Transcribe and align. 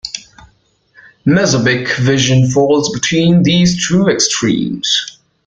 Mesopic 1.27 1.95
vision 1.99 2.49
falls 2.49 2.91
between 2.91 3.43
these 3.43 3.87
two 3.87 4.07
extremes. 4.09 5.19